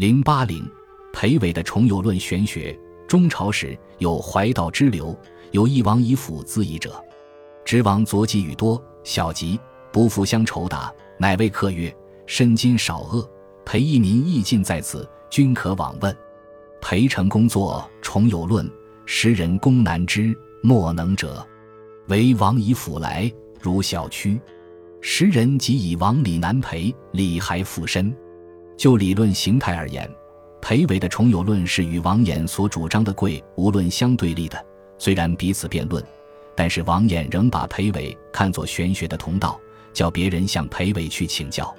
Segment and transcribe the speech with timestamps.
[0.00, 0.66] 零八零，
[1.12, 2.74] 裴伟的重有论玄学。
[3.06, 5.14] 中朝时有怀道之流，
[5.50, 6.98] 有一王以辅资矣者。
[7.66, 9.60] 直王左己语多，小吉，
[9.92, 11.94] 不复相酬答，乃谓客曰
[12.24, 13.30] ：“身今少恶，
[13.62, 16.16] 裴义民亦尽在此，均可往问。”
[16.80, 18.66] 裴成工作重有论，
[19.04, 21.46] 时人公难知，莫能者。
[22.08, 23.30] 唯王以辅来，
[23.60, 24.40] 如小屈。
[25.02, 28.16] 时人即以王李难裴，李还附身。
[28.80, 30.10] 就理论形态而言，
[30.62, 34.64] 裴伟的重有论是与王衍所主张的贵无论相对立的。
[34.96, 36.02] 虽然彼此辩论，
[36.56, 39.60] 但是王衍仍把裴伟看作玄学的同道，
[39.92, 41.76] 叫别人向裴伟去请教。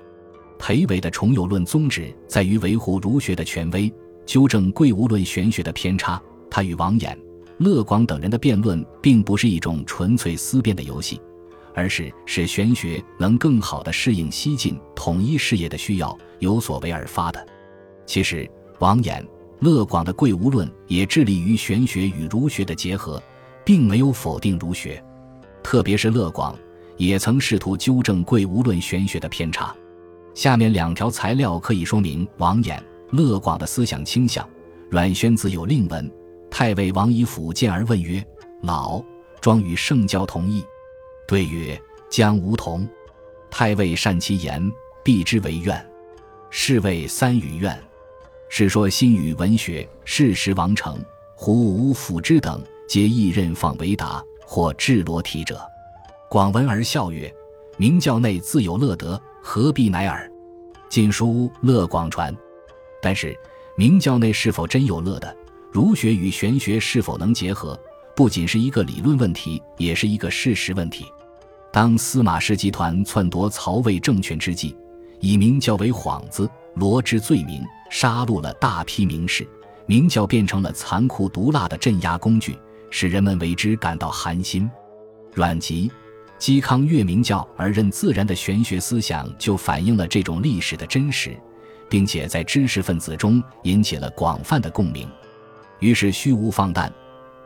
[0.59, 3.91] 裴伟的重有论宗旨在于维护儒学的权威，
[4.23, 6.21] 纠正贵无论玄学的偏差。
[6.51, 7.17] 他与王衍、
[7.57, 11.19] 乐广等人的辩论，并不是一种纯粹思辨的游戏。
[11.73, 17.45] 而是使玄学能更好地适应西晋统一事业的需要，有所为而发的。
[18.05, 18.49] 其实，
[18.79, 19.23] 王衍、
[19.59, 23.21] 乐广的贵无论也致力于玄学与儒学的结合，
[23.63, 25.03] 并没有否定儒学。
[25.63, 26.57] 特别是乐广，
[26.97, 29.73] 也曾试图纠正贵无论玄学的偏差。
[30.33, 32.79] 下面两条材料可以说明王衍、
[33.11, 34.47] 乐广的思想倾向。
[34.89, 36.11] 阮宣子有令文：
[36.49, 38.25] 太尉王以甫见而问曰
[38.63, 39.03] ：“老
[39.39, 40.63] 庄与圣教同意？”
[41.31, 42.85] 对曰：“将无同。”
[43.49, 44.69] 太尉善其言，
[45.01, 45.89] 必之为怨。
[46.49, 47.81] 是谓三语怨。
[48.49, 51.01] 是说新语文学，事实王成、
[51.33, 55.57] 胡无辅之等，皆一任访为答，或智罗体者。
[56.29, 57.33] 广闻而笑曰
[57.79, 60.29] ：“明教内自有乐德，何必乃尔？”
[60.91, 62.35] 晋书乐广传。
[63.01, 63.33] 但是
[63.77, 65.33] 明教内是否真有乐的？
[65.71, 67.79] 儒学与玄学是否能结合？
[68.17, 71.05] 不仅是一个理论问题，也是一个事实问题。
[71.71, 74.75] 当司马氏集团篡夺曹魏政权之际，
[75.21, 79.47] 以明教为幌子，罗织罪名，杀戮了大批名士，
[79.85, 82.57] 明教变成了残酷毒辣的镇压工具，
[82.89, 84.69] 使人们为之感到寒心。
[85.33, 85.89] 阮籍、
[86.37, 91.37] 嵇康越明教而任自然的玄学思想，就反映了这种历史的真实，
[91.89, 95.07] 并且在知识分子中引起了广泛的共鸣。
[95.79, 96.91] 于是虚无放诞、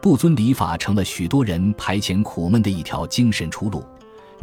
[0.01, 3.85] 不遵礼法，成了许多人排遣苦闷的一条精神出路。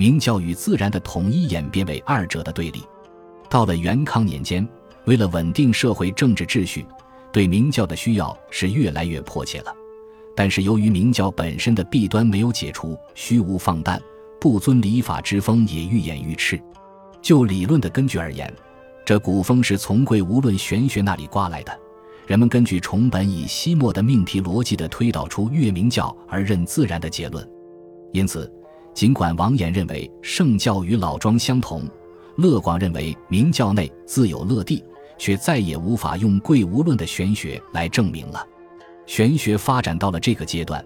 [0.03, 2.83] 明教与自然的统一演变为二者的对立。
[3.49, 4.69] 到了元康年间，
[5.05, 6.85] 为了稳定社会政治秩序，
[7.33, 9.73] 对明教的需要是越来越迫切了。
[10.35, 14.03] 但是由于明教本身的弊端没有解除，虚无放诞、
[14.41, 16.61] 不遵礼法之风也愈演愈炽。
[17.21, 18.53] 就理论的根据而言，
[19.07, 21.79] 这古风是从贵无论玄学那里刮来的。
[22.27, 27.49] 人们根据重本以西末的命题逻辑的推导出越明教而认自然的结论，
[28.11, 28.53] 因此。
[28.95, 31.83] 尽管王衍认为圣教与老庄相同，
[32.37, 34.85] 乐广认为明教内自有乐地，
[35.19, 38.47] 却再也无法用贵无论的玄学来证明了。
[39.07, 40.85] 玄学发展到了这个阶段，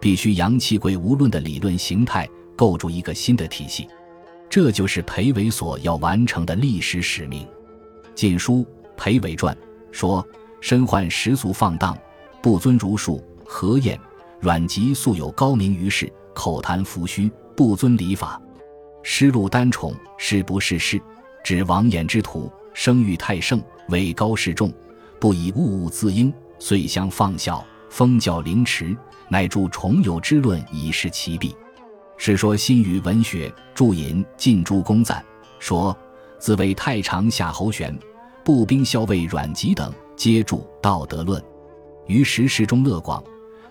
[0.00, 3.88] 必须扬弃贵无论的理论形态，构筑一个新的体系。
[4.50, 7.44] 这就是裴伟所要完成的历史使命。
[8.14, 8.56] 《晋书·
[8.96, 9.54] 裴伟传》
[9.90, 10.24] 说
[10.60, 11.96] ：“身患十俗放荡，
[12.42, 13.98] 不遵儒术，何晏、
[14.40, 18.40] 阮籍素有高明于世，口谈浮虚。”不遵礼法，
[19.02, 21.00] 失禄单宠，是不是事？
[21.44, 24.72] 指王衍之徒，声誉太盛，位高势重，
[25.20, 28.96] 不以物物自应，遂相放笑，封教凌迟，
[29.28, 31.54] 乃著重有之论以示其弊。
[32.16, 35.24] 是说新语文学注引晋诸公赞
[35.58, 35.96] 说，
[36.38, 37.96] 自为太常夏侯玄、
[38.44, 41.42] 步兵校尉阮籍等，皆著道德论。
[42.06, 43.22] 于时事中乐广、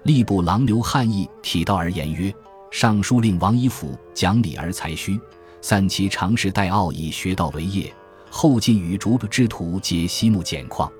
[0.05, 2.33] 吏部郎刘汉义体道而言曰。
[2.73, 5.19] 尚书令王以甫讲理而才虚，
[5.61, 7.93] 散其常识待傲以学道为业。
[8.31, 10.91] 后晋与逐之徒皆西目简况，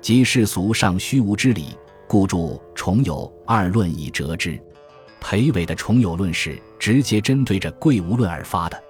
[0.00, 1.76] 及世俗尚虚无之理，
[2.08, 4.58] 故著重有二论以折之。
[5.20, 8.82] 裴伟的重有论是直接针对着贵无论而发的。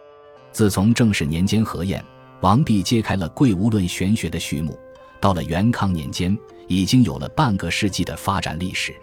[0.52, 2.00] 自从正始年间何晏、
[2.42, 4.78] 王弼揭开了贵无论玄学的序幕，
[5.20, 8.94] 到了元康年间，已经有了半个世纪的发展历史。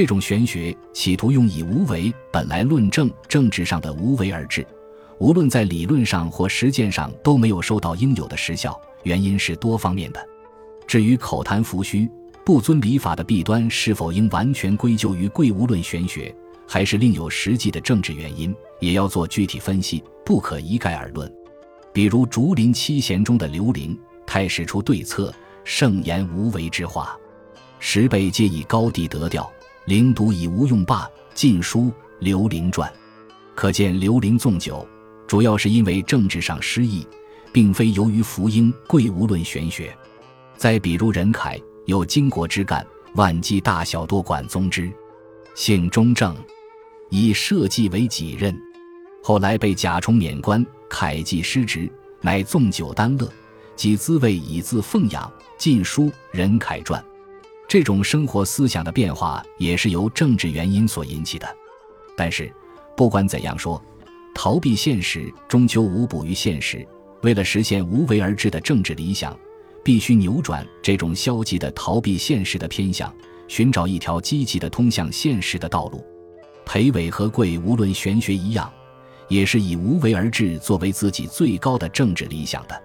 [0.00, 4.64] 这种玄学企图用以无为本来论证政治上的无为而治，
[5.18, 8.80] 无论在理论上或实践上都没有收到应有的实效。
[9.02, 10.24] 原因是多方面的。
[10.86, 12.08] 至于口谈浮虚、
[12.44, 16.32] 不遵礼法的弊端是否应完全归咎于贵无论玄学，
[16.64, 21.28] 还是另有实际的政治原因，也要做具体分析，不可一概而论。
[21.92, 25.34] 比如竹林七贤中的刘伶，太史出对策，
[25.64, 27.18] 盛言无为之话，
[27.80, 29.52] 十辈皆以高地得调。
[29.88, 31.84] 灵读以无用罢，《晋书·
[32.18, 32.86] 刘伶传》，
[33.54, 34.86] 可见刘伶纵酒，
[35.26, 37.06] 主要是因为政治上失意，
[37.54, 39.96] 并非由于福音贵无论玄学。
[40.58, 44.92] 再比如任恺有经国之干，万机大小多管宗之，
[45.54, 46.36] 姓中正，
[47.08, 48.54] 以社稷为己任。
[49.22, 53.26] 后来被贾充免官，恺既失职，乃纵酒耽乐，
[53.74, 55.26] 即滋味以自奉养。
[55.56, 57.02] 《晋书·任恺传》，
[57.68, 61.46] 这种生活思想的变化也是由政治原因所引起的。
[62.16, 62.50] 但是，
[62.96, 63.80] 不管怎样说，
[64.34, 66.86] 逃避现实终究无补于现实。
[67.22, 69.38] 为了实现无为而治的政治理想，
[69.84, 73.14] 必须扭转这种消极的逃避现实的偏向，
[73.48, 76.02] 寻找一条积极的通向现实的道路。
[76.64, 78.72] 裴伟和贵无论玄学一样，
[79.28, 82.82] 也是以无为而治作为自己最高的政治理想的。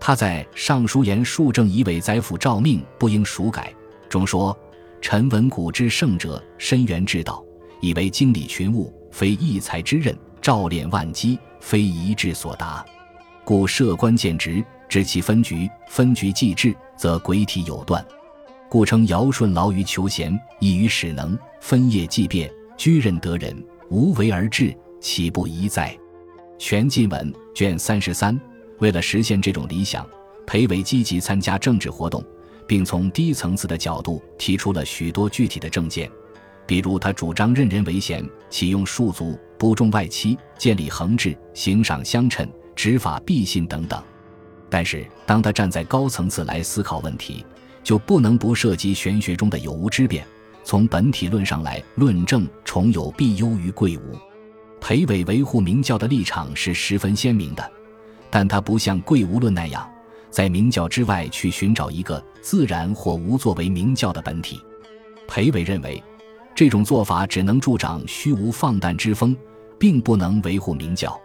[0.00, 3.72] 他在《尚书言述政以为宰辅诏命不应署改》
[4.08, 4.56] 中说
[5.00, 7.44] ：“臣闻古之圣者，深远之道，
[7.80, 12.84] 以为经理群物，非一才之任；照练万机，非一智所达。
[13.44, 18.04] 故设官见职，知其分局，分局既治，则轨体有断。
[18.68, 23.56] 故称尧舜劳于求贤，易于使能，分业既变，居任得人，
[23.90, 25.96] 无为而治，岂不宜哉？”
[26.58, 28.38] 全晋文卷三十三。
[28.78, 30.06] 为了实现这种理想，
[30.46, 32.22] 裴伟积极参加政治活动，
[32.66, 36.10] 并从低层次的角度提出了许多具体的政见，
[36.66, 44.02] 比如他主张任人唯贤，启用庶族，不重外戚，建立衡制，行赏相称，执法必信等等。
[44.68, 47.46] 但是，当他站在高层次来思考问题，
[47.84, 50.26] 就不能不涉及玄学中的有无之辩。
[50.64, 54.18] 从本体论上来论证，崇有必优于贵无。
[54.80, 57.72] 裴伟维护明教的立场是十分鲜明的。
[58.28, 59.88] 但他不像贵无论那样，
[60.36, 64.60] 在明教之外去寻找一个自然或无作为明教的本体。
[65.26, 66.02] 裴伟认为，
[66.54, 69.34] 这种做法只能助长虚无放诞之风，
[69.78, 71.18] 并不能维护明教。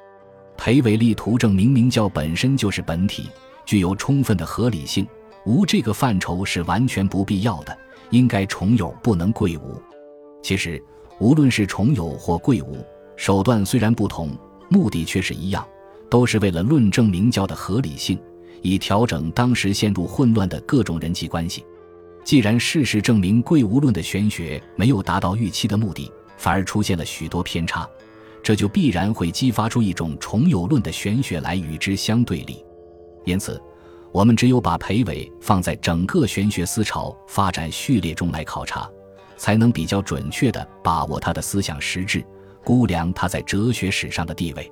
[0.55, 3.27] 裴伟力图证明明教本身就是本体，
[3.65, 5.05] 具有充分的合理性，
[5.45, 7.77] 无这个范畴是完全不必要的，
[8.11, 9.75] 应该重有不能贵无。
[10.41, 10.81] 其实，
[11.19, 12.77] 无论是重有或贵无，
[13.17, 14.29] 手段虽然不同，
[14.69, 15.67] 目的却是一样。
[16.09, 18.17] 都是为了论证明教的合理性，
[18.61, 21.65] 以调整当时陷入混乱的各种人际关系。
[22.23, 27.89] 既然事实证明贵无论的玄学没有达到预期的目的，反而出现了许多偏差，
[28.43, 32.63] 这就必然会激发出一种重有论的玄学来与之相对立。
[33.25, 33.59] 因此，
[34.11, 38.89] 我们只有把裴伟放在整个玄学思潮发展序列中来考察，
[39.37, 42.23] 才能比较准确地把握他的思想实质，
[42.63, 44.71] 估量他在哲学史上的地位。